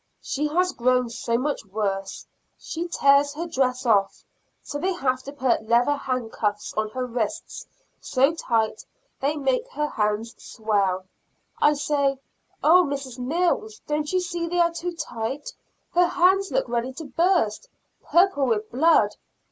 She 0.23 0.47
has 0.47 0.71
grown 0.73 1.11
so 1.11 1.37
much 1.37 1.63
worse, 1.63 2.25
she 2.57 2.87
tears 2.87 3.35
her 3.35 3.45
dress 3.45 3.85
off, 3.85 4.23
so 4.63 4.79
they 4.79 4.93
have 4.93 5.21
to 5.21 5.31
put 5.31 5.69
leather 5.69 5.95
hand 5.95 6.31
cuffs 6.31 6.73
on 6.73 6.89
her 6.89 7.05
wrists 7.05 7.67
so 7.99 8.33
tight 8.33 8.83
they 9.19 9.35
make 9.37 9.67
her 9.69 9.85
hands 9.85 10.33
swell. 10.43 11.05
I 11.61 11.73
say, 11.75 12.17
"Oh, 12.63 12.83
Mrs. 12.83 13.19
Mills, 13.19 13.79
don't 13.85 14.11
you 14.11 14.19
see 14.21 14.47
they 14.47 14.57
are 14.59 14.73
too 14.73 14.95
tight, 14.95 15.53
her 15.93 16.07
hands 16.07 16.49
look 16.51 16.67
ready 16.67 16.93
to 16.93 17.05
burst 17.05 17.69
purple 18.03 18.47
with 18.47 18.71
blood." 18.71 19.15